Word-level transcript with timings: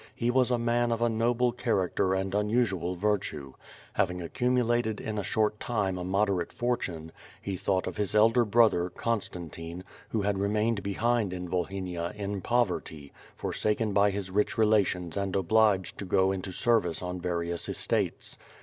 He 0.15 0.31
was 0.31 0.49
a 0.49 0.57
man 0.57 0.91
of 0.91 1.03
a 1.03 1.09
noble 1.09 1.51
character 1.51 2.15
and 2.15 2.33
unusual 2.33 2.95
virtue. 2.95 3.53
Having 3.93 4.19
accumulated 4.23 4.99
in 4.99 5.19
a 5.19 5.23
short 5.23 5.59
time 5.59 5.95
a 5.99 6.03
moderate 6.03 6.51
for 6.51 6.75
tune, 6.75 7.11
he 7.39 7.55
thought 7.55 7.85
of 7.85 7.97
his 7.97 8.15
elder 8.15 8.43
brother, 8.43 8.89
Constantine, 8.89 9.83
who 10.09 10.23
had 10.23 10.39
remained 10.39 10.81
behind 10.81 11.33
in 11.33 11.47
Volhynia 11.47 12.15
in 12.15 12.41
poverty, 12.41 13.13
forsaken 13.35 13.93
by 13.93 14.09
his 14.09 14.31
rich 14.31 14.57
relations 14.57 15.17
and 15.17 15.35
obliged 15.35 15.99
to 15.99 16.05
go 16.05 16.31
into 16.31 16.51
service 16.51 17.03
on 17.03 17.21
various 17.21 17.69
estates. 17.69 18.39